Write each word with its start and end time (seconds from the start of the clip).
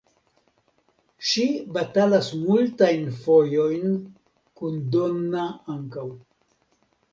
Ŝi 1.31 1.45
batalas 1.75 2.31
multajn 2.47 3.05
fojojn 3.19 3.95
kun 4.63 4.83
Donna 4.99 5.47
ankaŭ. 5.77 6.11